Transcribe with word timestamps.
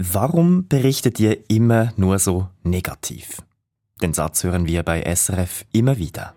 Warum 0.00 0.68
berichtet 0.68 1.18
ihr 1.18 1.50
immer 1.50 1.92
nur 1.96 2.20
so 2.20 2.46
negativ? 2.62 3.42
Den 4.00 4.14
Satz 4.14 4.44
hören 4.44 4.68
wir 4.68 4.84
bei 4.84 5.02
SRF 5.02 5.64
immer 5.72 5.98
wieder. 5.98 6.34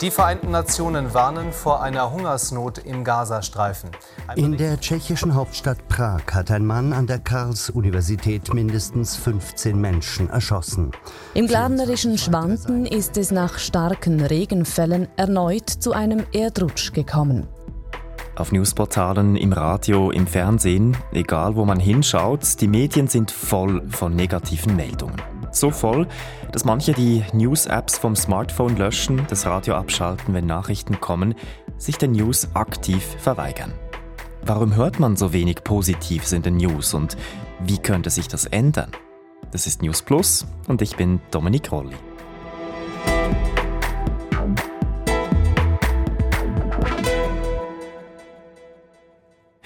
Die 0.00 0.10
Vereinten 0.10 0.50
Nationen 0.50 1.12
warnen 1.12 1.52
vor 1.52 1.82
einer 1.82 2.10
Hungersnot 2.10 2.78
im 2.78 3.04
Gazastreifen. 3.04 3.90
In 4.34 4.56
der 4.56 4.80
tschechischen 4.80 5.34
Hauptstadt 5.34 5.88
Prag 5.88 6.22
hat 6.32 6.50
ein 6.50 6.64
Mann 6.64 6.94
an 6.94 7.06
der 7.06 7.18
Karls-Universität 7.18 8.52
mindestens 8.54 9.16
15 9.16 9.78
Menschen 9.78 10.30
erschossen. 10.30 10.92
Im 11.34 11.46
glarnerischen 11.46 12.16
Schwanten 12.16 12.86
ist 12.86 13.18
es 13.18 13.30
nach 13.30 13.58
starken 13.58 14.22
Regenfällen 14.22 15.06
erneut 15.16 15.68
zu 15.68 15.92
einem 15.92 16.24
Erdrutsch 16.32 16.94
gekommen. 16.94 17.46
Auf 18.36 18.50
Newsportalen, 18.50 19.36
im 19.36 19.52
Radio, 19.52 20.10
im 20.10 20.26
Fernsehen, 20.26 20.96
egal 21.12 21.54
wo 21.54 21.64
man 21.64 21.78
hinschaut, 21.78 22.60
die 22.60 22.66
Medien 22.66 23.06
sind 23.06 23.30
voll 23.30 23.88
von 23.90 24.16
negativen 24.16 24.74
Meldungen. 24.74 25.22
So 25.52 25.70
voll, 25.70 26.08
dass 26.50 26.64
manche 26.64 26.94
die 26.94 27.22
News-Apps 27.32 27.96
vom 27.96 28.16
Smartphone 28.16 28.76
löschen, 28.76 29.24
das 29.28 29.46
Radio 29.46 29.74
abschalten, 29.74 30.34
wenn 30.34 30.46
Nachrichten 30.46 31.00
kommen, 31.00 31.36
sich 31.78 31.96
den 31.96 32.10
News 32.10 32.48
aktiv 32.54 33.04
verweigern. 33.20 33.72
Warum 34.42 34.74
hört 34.74 34.98
man 34.98 35.14
so 35.14 35.32
wenig 35.32 35.62
Positives 35.62 36.32
in 36.32 36.42
den 36.42 36.56
News 36.56 36.92
und 36.92 37.16
wie 37.60 37.78
könnte 37.78 38.10
sich 38.10 38.26
das 38.26 38.46
ändern? 38.46 38.90
Das 39.52 39.68
ist 39.68 39.80
News 39.80 40.02
Plus 40.02 40.44
und 40.66 40.82
ich 40.82 40.96
bin 40.96 41.20
Dominik 41.30 41.70
Rolli. 41.70 41.94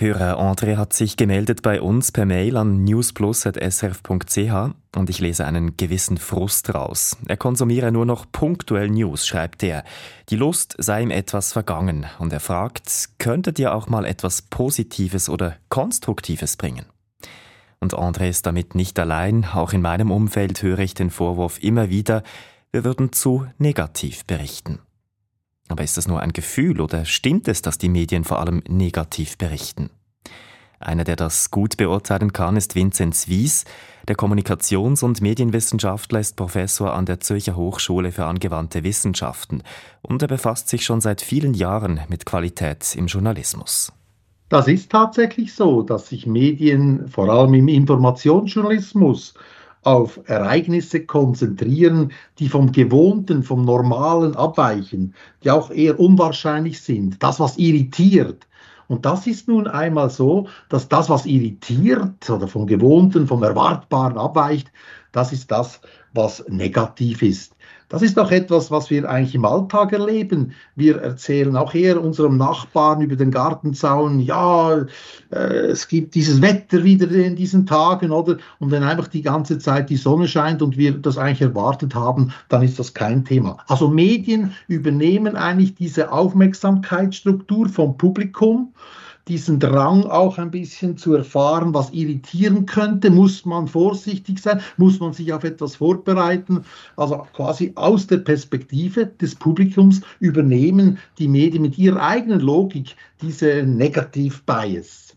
Hörer 0.01 0.39
André 0.39 0.77
hat 0.77 0.93
sich 0.93 1.17
gemeldet 1.17 1.63
bei 1.63 1.83
uns 1.83 2.13
per 2.13 2.25
Mail 2.25 2.57
an 2.57 2.85
newsplus.srf.ch 2.85 4.75
und 4.95 5.11
ich 5.11 5.19
lese 5.19 5.45
einen 5.45 5.77
gewissen 5.77 6.19
Frust 6.19 6.73
raus. 6.73 7.17
Er 7.27 7.37
konsumiere 7.37 7.91
nur 7.91 8.07
noch 8.07 8.31
punktuell 8.31 8.91
News, 8.91 9.27
schreibt 9.27 9.61
er. 9.65 9.83
Die 10.29 10.37
Lust 10.37 10.77
sei 10.79 11.03
ihm 11.03 11.11
etwas 11.11 11.53
vergangen 11.53 12.07
und 12.21 12.33
er 12.33 12.39
fragt, 12.39 13.09
könntet 13.19 13.59
ihr 13.59 13.75
auch 13.75 13.89
mal 13.89 14.05
etwas 14.05 14.43
Positives 14.43 15.29
oder 15.29 15.57
Konstruktives 15.69 16.57
bringen? 16.57 16.87
Und 17.81 17.97
André 17.97 18.29
ist 18.29 18.47
damit 18.47 18.77
nicht 18.77 19.01
allein. 19.01 19.47
Auch 19.47 19.73
in 19.73 19.83
meinem 19.83 20.13
Umfeld 20.13 20.63
höre 20.63 20.79
ich 20.79 20.95
den 20.95 21.11
Vorwurf 21.11 21.61
immer 21.61 21.91
wieder, 21.91 22.23
wir 22.71 22.85
würden 22.85 23.11
zu 23.13 23.49
negativ 23.59 24.25
berichten. 24.27 24.79
Aber 25.69 25.85
ist 25.85 25.97
das 25.97 26.09
nur 26.09 26.21
ein 26.21 26.33
Gefühl 26.33 26.81
oder 26.81 27.05
stimmt 27.05 27.47
es, 27.47 27.63
dass 27.63 27.79
die 27.79 27.91
Medien 27.91 28.25
vor 28.25 28.41
allem 28.41 28.63
negativ 28.69 29.37
berichten? 29.37 29.91
Einer, 30.81 31.05
der 31.05 31.17
das 31.17 31.51
gut 31.51 31.77
beurteilen 31.77 32.33
kann, 32.33 32.57
ist 32.57 32.77
Vinzenz 32.77 33.29
Wies. 33.29 33.65
Der 34.07 34.17
Kommunikations- 34.17 35.03
und 35.03 35.21
Medienwissenschaftler 35.21 36.21
ist 36.21 36.37
Professor 36.37 36.95
an 36.95 37.05
der 37.05 37.21
Zürcher 37.21 37.57
Hochschule 37.57 38.13
für 38.13 38.27
angewandte 38.27 38.85
Wissenschaften 38.85 39.63
und 40.03 40.23
er 40.23 40.29
befasst 40.29 40.69
sich 40.69 40.85
schon 40.85 41.01
seit 41.01 41.21
vielen 41.21 41.53
Jahren 41.53 42.01
mit 42.09 42.25
Qualität 42.25 42.95
im 42.95 43.07
Journalismus. 43.07 43.93
Das 44.49 44.67
ist 44.67 44.91
tatsächlich 44.91 45.53
so, 45.53 45.83
dass 45.83 46.09
sich 46.09 46.27
Medien 46.27 47.09
vor 47.09 47.29
allem 47.29 47.53
im 47.55 47.69
Informationsjournalismus 47.69 49.35
auf 49.83 50.21
Ereignisse 50.27 51.05
konzentrieren, 51.05 52.13
die 52.39 52.49
vom 52.49 52.73
Gewohnten, 52.73 53.43
vom 53.43 53.65
Normalen 53.65 54.37
abweichen, 54.37 55.15
die 55.45 55.51
auch 55.51 55.71
eher 55.71 56.01
unwahrscheinlich 56.01 56.81
sind. 56.81 57.23
Das, 57.23 57.41
was 57.41 57.59
irritiert. 57.59 58.48
Und 58.89 59.05
das 59.05 59.27
ist 59.27 59.49
nun 59.49 59.67
einmal 59.67 60.11
so, 60.11 60.49
dass 60.71 60.89
das, 60.89 61.11
was 61.11 61.27
irritiert 61.27 62.29
oder 62.29 62.49
vom 62.49 62.67
Gewohnten, 62.67 63.27
vom 63.27 63.43
Erwartbaren 63.43 64.19
abweicht, 64.19 64.73
das 65.13 65.33
ist 65.33 65.51
das, 65.51 65.81
was 66.13 66.45
negativ 66.49 67.23
ist. 67.23 67.55
Das 67.89 68.03
ist 68.03 68.19
auch 68.19 68.31
etwas, 68.31 68.71
was 68.71 68.91
wir 68.91 69.09
eigentlich 69.09 69.35
im 69.35 69.47
Alltag 69.47 69.93
erleben. 69.93 70.53
Wir 70.77 70.99
erzählen 70.99 71.57
auch 71.57 71.75
eher 71.75 72.03
unserem 72.03 72.37
Nachbarn 72.37 73.01
über 73.01 73.17
den 73.17 73.31
Gartenzaun, 73.31 74.21
ja, 74.21 74.85
äh, 75.31 75.37
es 75.37 75.89
gibt 75.89 76.15
dieses 76.15 76.43
Wetter 76.43 76.85
wieder 76.85 77.11
in 77.11 77.35
diesen 77.35 77.65
Tagen, 77.65 78.11
oder? 78.11 78.37
Und 78.59 78.71
wenn 78.71 78.83
einfach 78.83 79.09
die 79.09 79.23
ganze 79.23 79.59
Zeit 79.59 79.89
die 79.89 79.97
Sonne 79.97 80.29
scheint 80.29 80.61
und 80.61 80.77
wir 80.77 80.93
das 80.99 81.17
eigentlich 81.17 81.41
erwartet 81.41 81.95
haben, 81.95 82.33
dann 82.51 82.63
ist 82.63 82.79
das 82.79 82.93
kein 82.93 83.25
Thema. 83.25 83.57
Also 83.67 83.89
Medien 83.89 84.53
übernehmen 84.67 85.37
eigentlich 85.37 85.75
diese 85.75 86.13
Aufmerksamkeitsstruktur 86.13 87.71
vom 87.71 87.97
Publikum 87.97 88.75
diesen 89.29 89.61
Drang 89.61 90.05
auch 90.05 90.39
ein 90.39 90.51
bisschen 90.51 90.97
zu 90.97 91.15
erfahren, 91.15 91.75
was 91.75 91.91
irritieren 91.91 92.67
könnte, 92.67 93.11
muss 93.11 93.45
man 93.45 93.69
vorsichtig 93.69 94.41
sein, 94.41 94.61
muss 94.77 95.01
man 95.01 95.13
sich 95.13 95.33
auf 95.33 95.45
etwas 95.45 95.77
vorbereiten. 95.77 96.65
Also 96.97 97.27
quasi 97.35 97.73
aus 97.75 98.07
der 98.07 98.19
Perspektive 98.19 99.07
des 99.07 99.35
Publikums 99.35 100.01
übernehmen 100.21 100.99
die 101.19 101.29
Medien 101.29 101.63
mit 101.63 101.79
ihrer 101.79 102.03
eigenen 102.03 102.41
Logik 102.41 102.97
diese 103.21 103.63
Negativ-Bias. 103.63 105.15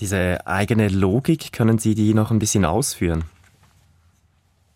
Diese 0.00 0.46
eigene 0.46 0.88
Logik, 0.88 1.52
können 1.52 1.78
Sie 1.78 1.94
die 1.94 2.12
noch 2.12 2.30
ein 2.30 2.38
bisschen 2.38 2.64
ausführen? 2.64 3.24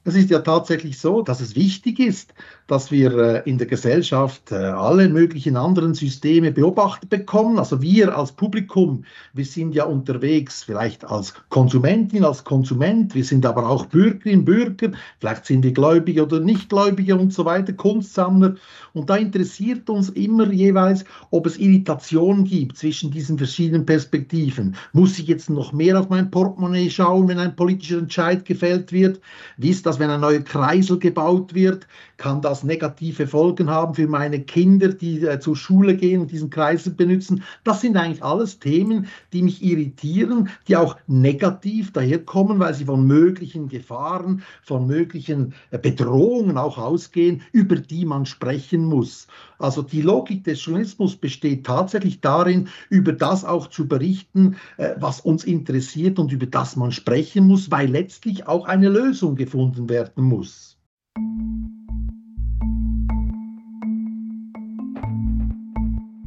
Es 0.04 0.14
ist 0.14 0.30
ja 0.30 0.38
tatsächlich 0.38 0.98
so, 0.98 1.20
dass 1.20 1.41
es 1.41 1.54
wichtig 1.54 2.00
ist, 2.00 2.32
dass 2.70 2.92
wir 2.92 3.19
äh, 3.19 3.50
in 3.50 3.58
der 3.58 3.66
Gesellschaft 3.66 4.53
äh, 4.53 4.54
alle 4.54 5.08
möglichen 5.08 5.56
anderen 5.56 5.94
Systeme 5.94 6.53
beobachtet 6.53 7.10
bekommen. 7.10 7.58
Also 7.58 7.82
wir 7.82 8.16
als 8.16 8.31
Publikum, 8.31 9.04
wir 9.32 9.44
sind 9.44 9.75
ja 9.75 9.84
unterwegs 9.84 10.62
vielleicht 10.62 11.04
als 11.04 11.34
Konsumentin, 11.48 12.25
als 12.25 12.44
Konsument, 12.44 13.14
wir 13.16 13.25
sind 13.25 13.44
aber 13.44 13.69
auch 13.69 13.86
Bürgerin, 13.86 14.44
Bürger, 14.44 14.92
vielleicht 15.19 15.47
sind 15.47 15.64
wir 15.64 15.72
Gläubige 15.72 16.22
oder 16.22 16.38
Nichtgläubige 16.38 17.16
und 17.16 17.32
so 17.32 17.44
weiter, 17.44 17.72
Kunstsammler. 17.72 18.54
Und 18.92 19.10
da 19.10 19.16
interessiert 19.16 19.91
uns 19.91 20.09
immer 20.10 20.50
jeweils, 20.53 21.04
ob 21.30 21.47
es 21.47 21.59
Irritationen 21.59 22.44
gibt 22.44 22.76
zwischen 22.76 23.10
diesen 23.10 23.36
verschiedenen 23.36 23.84
Perspektiven. 23.84 24.76
Muss 24.92 25.19
ich 25.19 25.26
jetzt 25.26 25.50
noch 25.50 25.72
mehr 25.72 25.98
auf 25.98 26.09
mein 26.09 26.30
Portemonnaie 26.30 26.91
schauen, 26.91 27.26
wenn 27.26 27.38
ein 27.38 27.56
politischer 27.56 27.98
Entscheid 27.98 28.44
gefällt 28.44 28.92
wird? 28.92 29.20
Wie 29.56 29.70
ist 29.70 29.86
das, 29.86 29.98
wenn 29.98 30.10
ein 30.10 30.20
neuer 30.20 30.41
Kreisel 30.41 30.98
gebaut 30.98 31.54
wird? 31.54 31.88
Kann 32.16 32.42
das 32.42 32.59
negative 32.65 33.26
Folgen 33.26 33.71
haben 33.71 33.94
für 33.94 34.06
meine 34.06 34.41
Kinder, 34.41 34.88
die 34.88 35.21
äh, 35.25 35.41
zur 35.41 35.56
Schule 35.56 35.97
gehen 35.97 36.21
und 36.21 36.31
diesen 36.31 36.50
Kreisel 36.50 36.93
benutzen? 36.93 37.43
Das 37.65 37.81
sind 37.81 37.97
eigentlich 37.97 38.22
alles 38.22 38.59
Themen, 38.59 39.06
die 39.32 39.43
mich 39.43 39.62
irritieren, 39.62 40.48
die 40.69 40.76
auch 40.76 40.97
negativ 41.06 41.93
daherkommen, 41.93 42.59
weil 42.59 42.75
sie 42.75 42.84
von 42.84 43.06
möglichen 43.06 43.69
Gefahren, 43.69 44.43
von 44.62 44.87
möglichen 44.87 45.54
äh, 45.71 45.78
Bedrohungen 45.78 46.59
auch 46.59 46.78
ausgehen, 46.78 47.43
über 47.53 47.76
die 47.76 48.04
man 48.04 48.26
sprechen 48.26 48.84
muss. 48.84 49.27
Also 49.59 49.82
die 49.82 50.03
Logik 50.03 50.44
des 50.44 50.65
Journalismus 50.65 51.16
besteht 51.16 51.66
tatsächlich 51.66 52.21
darin, 52.21 52.69
über 52.88 53.12
das 53.12 53.44
auch 53.44 53.66
zu 53.69 53.87
berichten, 53.87 54.56
äh, 54.78 54.94
was 54.98 55.21
uns 55.21 55.44
interessiert 55.44 56.19
und 56.19 56.32
über 56.32 56.47
das 56.47 56.77
man 56.77 56.92
sprechen 56.92 57.47
muss, 57.47 57.71
weil 57.71 57.88
letztlich 57.88 58.47
auch 58.47 58.66
eine 58.66 58.88
Lösung 58.88 59.37
gefunden 59.37 59.88
werden 59.88 60.25
muss. 60.25 60.78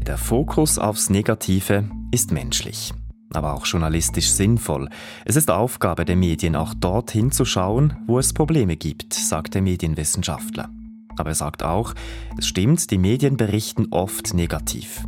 Der 0.05 0.17
Fokus 0.17 0.79
aufs 0.79 1.09
Negative 1.09 1.89
ist 2.11 2.33
menschlich, 2.33 2.93
aber 3.33 3.53
auch 3.53 3.65
journalistisch 3.65 4.29
sinnvoll. 4.31 4.89
Es 5.23 5.37
ist 5.37 5.49
Aufgabe 5.49 6.03
der 6.03 6.17
Medien, 6.17 6.57
auch 6.57 6.73
dorthin 6.73 7.31
zu 7.31 7.45
schauen, 7.45 7.95
wo 8.05 8.19
es 8.19 8.33
Probleme 8.33 8.75
gibt, 8.75 9.13
sagt 9.13 9.53
der 9.53 9.61
Medienwissenschaftler. 9.61 10.69
Aber 11.15 11.29
er 11.29 11.35
sagt 11.35 11.63
auch, 11.63 11.93
es 12.37 12.47
stimmt, 12.47 12.91
die 12.91 12.97
Medien 12.97 13.37
berichten 13.37 13.87
oft 13.91 14.33
negativ. 14.33 15.05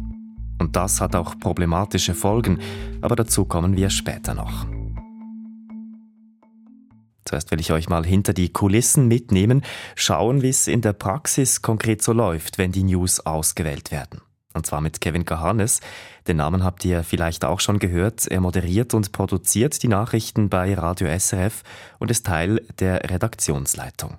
Und 0.59 0.77
das 0.77 1.01
hat 1.01 1.13
auch 1.13 1.37
problematische 1.39 2.13
Folgen, 2.13 2.59
aber 3.01 3.17
dazu 3.17 3.43
kommen 3.43 3.75
wir 3.75 3.89
später 3.89 4.33
noch. 4.33 4.65
Zuerst 7.25 7.51
will 7.51 7.59
ich 7.59 7.73
euch 7.73 7.89
mal 7.89 8.05
hinter 8.05 8.31
die 8.31 8.53
Kulissen 8.53 9.09
mitnehmen, 9.09 9.61
schauen, 9.95 10.41
wie 10.41 10.49
es 10.49 10.67
in 10.67 10.79
der 10.79 10.93
Praxis 10.93 11.61
konkret 11.61 12.01
so 12.01 12.13
läuft, 12.13 12.57
wenn 12.57 12.71
die 12.71 12.83
News 12.83 13.19
ausgewählt 13.19 13.91
werden. 13.91 14.21
Und 14.55 14.65
zwar 14.65 14.81
mit 14.81 15.01
Kevin 15.01 15.25
Kahanes. 15.25 15.81
Den 16.27 16.37
Namen 16.37 16.63
habt 16.63 16.83
ihr 16.85 17.03
vielleicht 17.03 17.43
auch 17.45 17.59
schon 17.59 17.77
gehört. 17.77 18.25
Er 18.27 18.39
moderiert 18.39 18.93
und 18.93 19.11
produziert 19.11 19.83
die 19.83 19.89
Nachrichten 19.89 20.49
bei 20.49 20.73
Radio 20.73 21.07
SRF 21.07 21.61
und 21.99 22.09
ist 22.09 22.25
Teil 22.25 22.61
der 22.79 23.09
Redaktionsleitung. 23.09 24.17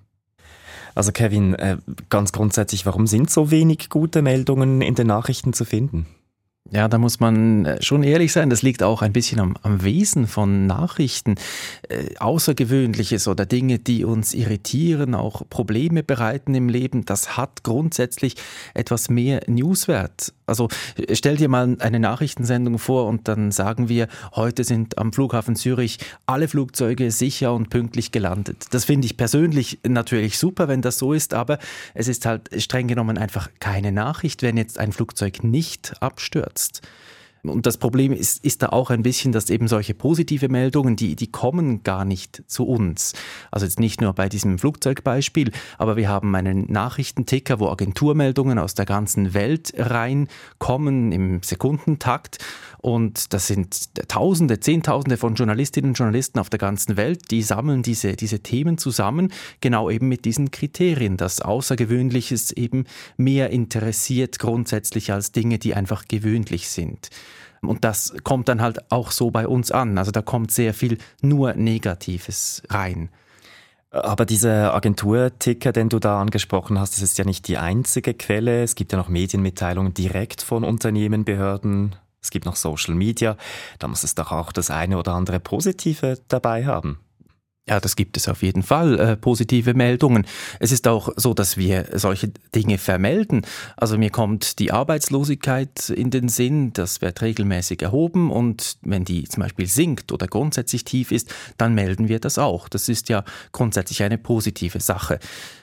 Also 0.95 1.13
Kevin, 1.13 1.55
äh, 1.55 1.79
ganz 2.11 2.33
grundsätzlich, 2.33 2.87
warum 2.87 3.07
sind 3.07 3.31
so 3.31 3.51
wenig 3.51 3.91
gute 3.91 4.23
Meldungen 4.23 4.83
in 4.83 4.95
den 4.95 5.07
Nachrichten 5.07 5.53
zu 5.53 5.65
finden? 5.65 6.07
Ja, 6.73 6.89
da 6.89 6.99
muss 6.99 7.21
man 7.21 7.65
äh, 7.65 7.83
schon 7.83 8.03
ehrlich 8.03 8.33
sein, 8.33 8.51
das 8.51 8.63
liegt 8.63 8.83
auch 8.83 9.01
ein 9.01 9.13
bisschen 9.13 9.39
am, 9.39 9.55
am 9.63 9.85
Wesen 9.85 10.27
von 10.27 10.67
Nachrichten. 10.67 11.37
Äh, 11.89 12.17
Außergewöhnliches 12.19 13.29
oder 13.29 13.47
Dinge, 13.47 13.79
die 13.79 14.05
uns 14.05 14.35
irritieren, 14.35 15.15
auch 15.15 15.43
Probleme 15.49 16.03
bereiten 16.03 16.55
im 16.57 16.69
Leben, 16.69 17.05
das 17.05 17.37
hat 17.37 17.63
grundsätzlich 17.63 18.35
etwas 18.75 19.09
mehr 19.09 19.43
Newswert. 19.47 20.33
Also 20.45 20.69
äh, 20.97 21.15
stell 21.15 21.37
dir 21.37 21.49
mal 21.49 21.77
eine 21.79 22.01
Nachrichtensendung 22.01 22.81
vor 22.81 23.07
und 23.07 23.29
dann 23.29 23.53
sagen 23.53 23.89
wir, 23.89 24.09
heute 24.35 24.65
sind 24.65 24.99
am 24.99 25.13
Flughafen 25.13 25.55
Zürich 25.55 25.99
alle 26.27 26.49
Flugzeuge 26.49 27.13
sicher 27.13 27.55
und 27.55 27.71
pünktlich 27.71 28.11
gelandet. 28.11 28.67
Das 28.73 28.85
finde 28.85 29.07
ich 29.07 29.17
persönlich 29.17 29.79
natürlich 29.87 30.37
super, 30.37 30.67
wenn 30.67 30.83
das 30.83 30.99
so 30.99 31.13
ist, 31.13 31.33
aber 31.33 31.59
es 31.95 32.09
ist 32.09 32.27
halt 32.27 32.51
streng 32.61 32.89
genommen 32.89 33.19
einfach 33.19 33.51
keine 33.61 33.93
Nachricht, 33.93 34.43
wenn 34.43 34.57
jetzt 34.57 34.81
ein 34.81 34.91
Flugzeug 34.91 35.45
nicht 35.45 35.95
abstürzt 36.01 36.56
benutzt. 36.57 36.81
Und 37.49 37.67
das 37.67 37.79
Problem 37.79 38.13
ist, 38.13 38.45
ist 38.45 38.63
da 38.63 38.69
auch 38.69 38.91
ein 38.91 39.03
bisschen, 39.03 39.33
dass 39.33 39.51
eben 39.51 39.69
solche 39.69 39.95
positive 39.95 40.49
Meldungen, 40.49 40.97
die, 40.97 41.17
die 41.17 41.31
kommen 41.31 41.83
gar 41.83 42.05
nicht 42.05 42.43
zu 42.47 42.67
uns. 42.67 43.13
Also 43.51 43.67
jetzt 43.67 43.81
nicht 43.81 44.01
nur 44.01 44.13
bei 44.13 44.29
diesem 44.29 44.59
Flugzeugbeispiel, 44.59 45.53
aber 45.79 45.97
wir 45.97 46.09
haben 46.09 46.35
einen 46.35 46.71
Nachrichtenticker, 46.71 47.61
wo 47.61 47.69
Agenturmeldungen 47.69 48.59
aus 48.59 48.75
der 48.75 48.87
ganzen 48.87 49.35
Welt 49.35 49.73
reinkommen 49.77 51.13
im 51.13 51.43
Sekundentakt. 51.43 52.39
Und 52.79 53.33
das 53.33 53.49
sind 53.49 53.95
Tausende, 54.09 54.61
Zehntausende 54.61 55.17
von 55.17 55.35
Journalistinnen 55.35 55.91
und 55.91 55.99
Journalisten 55.99 56.39
auf 56.39 56.51
der 56.51 56.61
ganzen 56.61 56.97
Welt, 56.97 57.33
die 57.33 57.43
sammeln 57.43 57.83
diese, 57.83 58.15
diese 58.15 58.41
Themen 58.41 58.79
zusammen, 58.79 59.33
genau 59.61 59.91
eben 59.91 60.09
mit 60.09 60.25
diesen 60.25 60.53
Kriterien, 60.53 61.17
dass 61.17 61.41
Außergewöhnliches 61.41 62.53
eben 62.53 62.85
mehr 63.17 63.51
interessiert 63.51 64.39
grundsätzlich 64.39 65.13
als 65.13 65.33
Dinge, 65.33 65.59
die 65.59 65.75
einfach 65.75 66.07
gewöhnlich 66.07 66.69
sind. 66.69 67.11
Und 67.69 67.85
das 67.85 68.15
kommt 68.25 68.49
dann 68.49 68.61
halt 68.61 68.91
auch 68.91 69.11
so 69.11 69.31
bei 69.31 69.47
uns 69.47 69.71
an. 69.71 69.99
Also 69.99 70.11
da 70.11 70.23
kommt 70.23 70.51
sehr 70.51 70.75
viel 70.75 70.99
nur 71.21 71.55
Negatives 71.55 72.63
rein. 72.71 73.11
Aber 73.91 74.27
dieser 74.27 74.75
Agenturticker, 74.75 75.73
den 75.73 75.89
du 75.89 75.99
da 75.99 76.21
angesprochen 76.21 76.79
hast, 76.79 76.95
das 76.95 77.03
ist 77.03 77.19
ja 77.19 77.25
nicht 77.25 77.49
die 77.49 77.57
einzige 77.57 78.15
Quelle. 78.15 78.63
Es 78.63 78.75
gibt 78.75 78.93
ja 78.93 78.99
noch 78.99 79.09
Medienmitteilungen 79.09 79.95
direkt 79.95 80.43
von 80.43 80.65
Unternehmen, 80.65 81.25
Behörden, 81.25 81.97
es 82.21 82.31
gibt 82.31 82.45
noch 82.45 82.57
Social 82.57 82.95
Media, 82.95 83.37
da 83.79 83.87
muss 83.89 84.03
es 84.03 84.17
doch 84.17 84.33
auch 84.33 84.51
das 84.51 84.71
eine 84.71 84.99
oder 84.99 85.15
andere 85.15 85.39
Positive 85.39 86.19
dabei 86.29 86.67
haben. 86.67 86.99
Ja, 87.69 87.81
das 87.81 87.97
gibt 87.97 88.17
es 88.17 88.29
auf 88.29 88.45
jeden 88.45 88.63
Fall, 88.63 88.97
äh, 89.01 89.17
positive 89.17 89.75
Meldungen. 89.75 90.25
Es 90.61 90.71
ist 90.71 90.87
auch 90.87 91.09
so, 91.17 91.35
dass 91.35 91.57
wir 91.57 91.89
solche 91.95 92.29
Dinge 92.55 92.79
vermelden. 92.79 93.45
Also 93.77 93.99
mir 93.99 94.11
kommt 94.11 94.61
die 94.61 94.71
Arbeitslosigkeit 94.71 95.91
in 95.91 96.11
den 96.11 96.29
Sinn, 96.29 96.73
das 96.75 97.01
wird 97.01 97.21
regelmäßig 97.23 97.83
erhoben 97.83 98.31
und 98.31 98.77
wenn 98.83 99.05
die 99.05 99.25
zum 99.25 99.43
Beispiel 99.43 99.67
sinkt 99.67 100.13
oder 100.13 100.29
grundsätzlich 100.29 100.85
tief 100.85 101.11
ist, 101.11 101.35
dann 101.59 101.75
melden 101.75 102.07
wir 102.07 102.21
das 102.21 102.39
auch. 102.39 102.69
Das 102.69 102.89
ist 102.89 103.09
ja 103.09 103.25
grundsätzlich 103.51 104.05
eine 104.05 104.17
positive 104.17 104.79
Sache. 104.79 105.19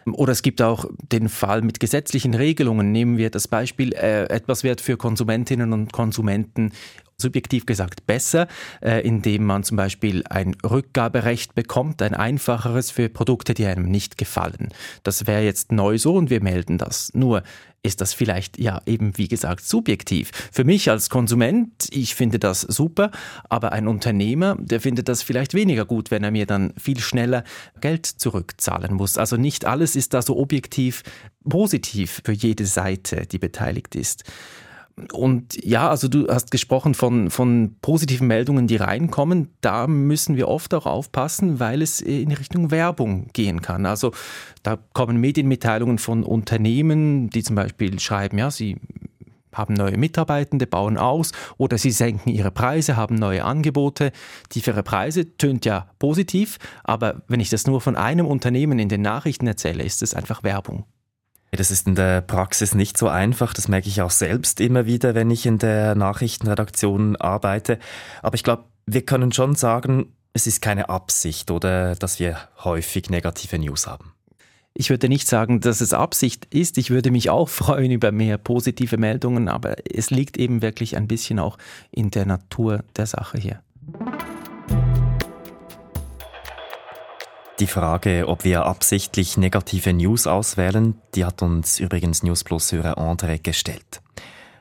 Oder 0.05 0.33
es 0.33 0.41
gibt 0.41 0.61
auch 0.61 0.83
den 1.09 1.29
Fall 1.29 1.61
mit 1.61 1.79
gesetzlichen 1.79 2.33
Regelungen. 2.33 2.91
Nehmen 2.91 3.15
wir 3.15 3.29
das 3.29 3.47
Beispiel, 3.47 3.93
äh, 3.93 4.25
etwas 4.25 4.65
wird 4.65 4.81
für 4.81 4.97
Konsumentinnen 4.97 5.71
und 5.71 5.93
Konsumenten 5.93 6.73
subjektiv 7.17 7.65
gesagt 7.65 8.05
besser, 8.05 8.47
äh, 8.81 9.05
indem 9.05 9.45
man 9.45 9.63
zum 9.63 9.77
Beispiel 9.77 10.23
ein 10.29 10.55
Rückgaberecht 10.63 11.55
bekommt, 11.55 12.01
ein 12.01 12.13
einfacheres 12.13 12.91
für 12.91 13.09
Produkte, 13.09 13.53
die 13.53 13.65
einem 13.65 13.85
nicht 13.85 14.17
gefallen. 14.17 14.69
Das 15.03 15.27
wäre 15.27 15.43
jetzt 15.43 15.71
neu 15.71 15.97
so 15.97 16.15
und 16.15 16.29
wir 16.29 16.41
melden 16.41 16.77
das. 16.77 17.11
Nur 17.13 17.43
ist 17.83 17.99
das 17.99 18.13
vielleicht 18.13 18.57
ja 18.57 18.81
eben 18.85 19.17
wie 19.17 19.27
gesagt 19.27 19.65
subjektiv. 19.65 20.31
Für 20.51 20.63
mich 20.63 20.89
als 20.89 21.09
Konsument, 21.09 21.89
ich 21.91 22.15
finde 22.15 22.39
das 22.39 22.61
super, 22.61 23.11
aber 23.49 23.73
ein 23.73 23.87
Unternehmer, 23.87 24.55
der 24.57 24.79
findet 24.79 25.09
das 25.09 25.21
vielleicht 25.21 25.53
weniger 25.53 25.85
gut, 25.85 26.09
wenn 26.09 26.23
er 26.23 26.31
mir 26.31 26.45
dann 26.45 26.73
viel 26.77 26.99
schneller 26.99 27.43
Geld 27.81 28.05
zurückzahlen 28.05 28.93
muss. 28.93 29.17
Also 29.17 29.35
nicht 29.35 29.65
alles 29.65 29.97
ist 29.97 30.13
da 30.13 30.21
so 30.21 30.37
objektiv 30.37 31.03
positiv 31.47 32.21
für 32.23 32.31
jede 32.31 32.65
Seite, 32.65 33.25
die 33.25 33.39
beteiligt 33.39 33.95
ist. 33.95 34.23
Und 35.11 35.63
ja, 35.65 35.89
also 35.89 36.07
du 36.07 36.27
hast 36.27 36.51
gesprochen 36.51 36.93
von, 36.93 37.31
von 37.31 37.75
positiven 37.81 38.27
Meldungen, 38.27 38.67
die 38.67 38.75
reinkommen. 38.75 39.49
Da 39.61 39.87
müssen 39.87 40.35
wir 40.37 40.47
oft 40.47 40.73
auch 40.75 40.85
aufpassen, 40.85 41.59
weil 41.59 41.81
es 41.81 41.99
in 41.99 42.31
Richtung 42.31 42.69
Werbung 42.69 43.29
gehen 43.33 43.61
kann. 43.61 43.87
Also 43.87 44.11
da 44.61 44.77
kommen 44.93 45.17
Medienmitteilungen 45.17 45.97
von 45.97 46.23
Unternehmen, 46.23 47.29
die 47.31 47.41
zum 47.41 47.55
Beispiel 47.55 47.99
schreiben, 47.99 48.37
ja, 48.37 48.51
sie 48.51 48.77
haben 49.51 49.73
neue 49.73 49.97
Mitarbeitende, 49.97 50.67
bauen 50.67 50.97
aus 50.97 51.31
oder 51.57 51.77
sie 51.77 51.91
senken 51.91 52.29
ihre 52.29 52.51
Preise, 52.51 52.95
haben 52.95 53.15
neue 53.15 53.45
Angebote. 53.45 54.11
Tiefere 54.49 54.83
Preise 54.83 55.37
tönt 55.37 55.65
ja 55.65 55.87
positiv, 55.99 56.57
aber 56.83 57.21
wenn 57.27 57.39
ich 57.39 57.49
das 57.49 57.67
nur 57.67 57.81
von 57.81 57.95
einem 57.95 58.25
Unternehmen 58.25 58.79
in 58.79 58.89
den 58.89 59.01
Nachrichten 59.01 59.47
erzähle, 59.47 59.83
ist 59.83 60.01
es 60.03 60.13
einfach 60.13 60.43
Werbung. 60.43 60.85
Das 61.55 61.69
ist 61.69 61.87
in 61.87 61.95
der 61.95 62.21
Praxis 62.21 62.73
nicht 62.73 62.97
so 62.97 63.07
einfach. 63.07 63.53
Das 63.53 63.67
merke 63.67 63.87
ich 63.87 64.01
auch 64.01 64.11
selbst 64.11 64.59
immer 64.59 64.85
wieder, 64.85 65.13
wenn 65.13 65.29
ich 65.29 65.45
in 65.45 65.59
der 65.59 65.93
Nachrichtenredaktion 65.95 67.15
arbeite. 67.15 67.77
Aber 68.21 68.35
ich 68.35 68.43
glaube, 68.43 68.63
wir 68.85 69.05
können 69.05 69.31
schon 69.31 69.55
sagen, 69.55 70.13
es 70.33 70.47
ist 70.47 70.61
keine 70.61 70.89
Absicht 70.89 71.51
oder 71.51 71.95
dass 71.95 72.19
wir 72.19 72.37
häufig 72.63 73.09
negative 73.09 73.59
News 73.59 73.85
haben. 73.85 74.13
Ich 74.73 74.89
würde 74.89 75.07
nicht 75.07 75.27
sagen, 75.27 75.61
dass 75.61 75.81
es 75.81 75.93
Absicht 75.93 76.45
ist. 76.53 76.79
Ich 76.79 76.89
würde 76.89 77.11
mich 77.11 77.29
auch 77.29 77.49
freuen 77.49 77.91
über 77.91 78.11
mehr 78.11 78.39
positive 78.39 78.97
Meldungen, 78.97 79.47
aber 79.47 79.75
es 79.93 80.09
liegt 80.09 80.37
eben 80.37 80.63
wirklich 80.63 80.97
ein 80.97 81.07
bisschen 81.07 81.37
auch 81.37 81.57
in 81.91 82.09
der 82.09 82.25
Natur 82.25 82.83
der 82.95 83.05
Sache 83.05 83.37
hier. 83.37 83.61
Die 87.63 87.67
Frage, 87.67 88.27
ob 88.27 88.43
wir 88.43 88.65
absichtlich 88.65 89.37
negative 89.37 89.93
News 89.93 90.27
auswählen, 90.27 90.95
die 91.15 91.23
hat 91.23 91.41
uns 91.41 91.79
übrigens 91.79 92.21
News 92.21 92.43
Plus-Hörer 92.43 92.97
André 92.97 93.41
gestellt. 93.41 94.01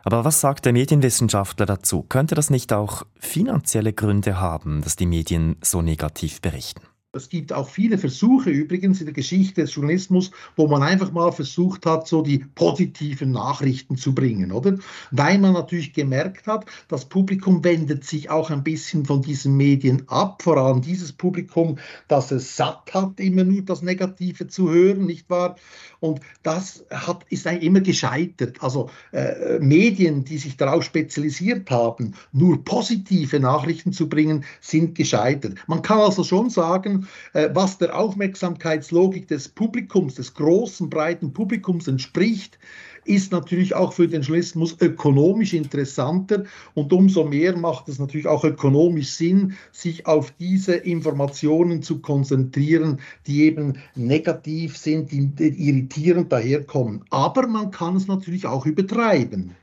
Aber 0.05 0.25
was 0.25 0.41
sagt 0.41 0.67
der 0.67 0.73
Medienwissenschaftler 0.73 1.67
dazu? 1.67 2.05
Könnte 2.09 2.37
das 2.37 2.49
nicht 2.49 2.73
auch 2.73 3.03
finanzielle 3.19 3.93
Gründe 3.93 4.39
haben, 4.39 4.83
dass 4.83 4.95
die 4.95 5.07
Medien 5.07 5.57
so 5.63 5.83
negativ 5.83 6.41
berichten? 6.41 6.83
Es 7.15 7.29
gibt 7.29 7.53
auch 7.53 7.69
viele 7.69 7.99
Versuche 7.99 8.49
übrigens 8.49 9.01
in 9.01 9.05
der 9.05 9.13
Geschichte 9.13 9.61
des 9.61 9.75
Journalismus, 9.75 10.31
wo 10.57 10.67
man 10.67 10.83
einfach 10.83 11.13
mal 11.13 11.31
versucht 11.31 11.85
hat, 11.85 12.09
so 12.09 12.23
die 12.23 12.39
positiven 12.39 13.33
Nachrichten 13.33 13.99
zu 13.99 14.15
bringen, 14.15 14.51
oder? 14.51 14.79
Weil 15.11 15.37
man 15.37 15.53
natürlich 15.53 15.93
gemerkt 15.93 16.47
hat, 16.47 16.65
das 16.89 17.05
Publikum 17.05 17.63
wendet 17.65 18.05
sich 18.05 18.31
auch 18.31 18.49
ein 18.49 18.65
bisschen 18.65 19.05
von 19.05 19.21
diesen 19.21 19.59
Medien 19.59 20.09
ab, 20.09 20.41
vor 20.41 20.57
allem 20.57 20.81
dieses 20.81 21.13
Publikum, 21.13 21.77
das 22.09 22.31
es 22.31 22.57
satt 22.57 22.95
hat, 22.95 23.21
immer 23.21 23.45
nur 23.45 23.61
das 23.61 23.83
Negative 23.83 24.47
zu 24.47 24.71
hören, 24.71 25.05
nicht 25.05 25.29
wahr? 25.29 25.57
Und 26.01 26.21
das 26.43 26.83
hat, 26.91 27.27
ist 27.29 27.47
eigentlich 27.47 27.65
immer 27.65 27.81
gescheitert. 27.83 28.63
Also 28.63 28.89
äh, 29.13 29.59
Medien, 29.59 30.25
die 30.25 30.39
sich 30.39 30.57
darauf 30.57 30.83
spezialisiert 30.83 31.71
haben, 31.71 32.15
nur 32.33 32.65
positive 32.65 33.39
Nachrichten 33.39 33.93
zu 33.93 34.09
bringen, 34.09 34.45
sind 34.63 34.95
gescheitert. 34.95 35.59
Man 35.67 35.83
kann 35.83 35.99
also 35.99 36.25
schon 36.25 36.49
sagen, 36.49 37.02
äh, 37.33 37.49
was 37.53 37.79
der 37.79 37.99
Aufmerksamkeitslogik 37.99 39.29
des 39.29 39.49
Publikums, 39.49 40.15
des 40.15 40.35
großen, 40.35 40.91
breiten 40.91 41.33
Publikums 41.33 41.89
entspricht, 41.89 42.59
ist 43.05 43.33
natürlich 43.33 43.75
auch 43.75 43.93
für 43.93 44.09
den 44.09 44.23
Journalismus 44.23 44.77
ökonomisch 44.81 45.55
interessanter 45.55 46.45
und 46.75 46.93
umso 46.93 47.25
mehr 47.25 47.57
macht 47.57 47.89
es 47.89 47.99
natürlich 47.99 48.27
auch 48.27 48.45
ökonomisch 48.45 49.11
Sinn, 49.11 49.55
sich 49.73 50.07
auf 50.07 50.33
diese 50.39 50.75
Informationen 50.75 51.83
zu 51.83 52.01
konzentrieren, 52.01 53.01
die 53.27 53.43
eben 53.43 53.79
negativ 53.95 54.77
sind, 54.77 55.11
die 55.11 55.31
irritierend 55.39 56.31
daherkommen. 56.33 57.05
Aber 57.11 57.47
man 57.47 57.71
kann 57.71 57.97
es 57.97 58.07
natürlich 58.07 58.47
auch 58.47 58.67
übertreiben. 58.67 59.57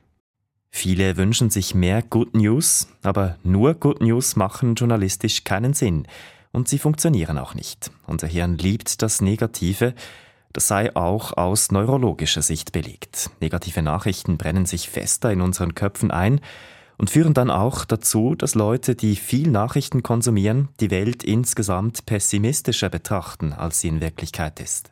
Viele 0.72 1.16
wünschen 1.16 1.50
sich 1.50 1.74
mehr 1.74 2.00
Good 2.02 2.34
News, 2.34 2.88
aber 3.02 3.36
nur 3.42 3.74
Good 3.74 4.00
News 4.00 4.36
machen 4.36 4.76
journalistisch 4.76 5.42
keinen 5.42 5.74
Sinn 5.74 6.06
und 6.52 6.68
sie 6.68 6.78
funktionieren 6.78 7.38
auch 7.38 7.54
nicht. 7.54 7.90
Unser 8.06 8.26
Hirn 8.26 8.58
liebt 8.58 9.02
das 9.02 9.20
Negative, 9.20 9.94
das 10.52 10.66
sei 10.66 10.94
auch 10.96 11.36
aus 11.36 11.70
neurologischer 11.70 12.42
Sicht 12.42 12.72
belegt. 12.72 13.30
Negative 13.40 13.82
Nachrichten 13.82 14.36
brennen 14.36 14.66
sich 14.66 14.88
fester 14.88 15.32
in 15.32 15.40
unseren 15.40 15.74
Köpfen 15.74 16.10
ein 16.10 16.40
und 16.98 17.08
führen 17.08 17.34
dann 17.34 17.50
auch 17.50 17.84
dazu, 17.84 18.34
dass 18.34 18.54
Leute, 18.54 18.94
die 18.94 19.16
viel 19.16 19.50
Nachrichten 19.50 20.02
konsumieren, 20.02 20.68
die 20.80 20.90
Welt 20.90 21.22
insgesamt 21.24 22.04
pessimistischer 22.04 22.88
betrachten, 22.88 23.52
als 23.52 23.80
sie 23.80 23.88
in 23.88 24.00
Wirklichkeit 24.00 24.60
ist. 24.60 24.90